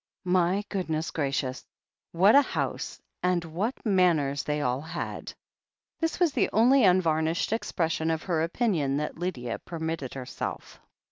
[0.25, 1.63] "My goodness gracious!
[2.11, 5.31] What a house, and what manners they all had!"
[5.99, 10.79] This was the only unvarnished expression of her opinion that Lydia permitted herself.